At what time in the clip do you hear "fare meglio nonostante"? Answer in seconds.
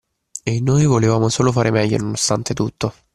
1.51-2.55